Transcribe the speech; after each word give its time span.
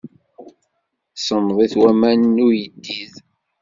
Semmḍit 1.15 1.73
waman 1.79 2.19
n 2.35 2.43
uyeddid. 2.47 3.13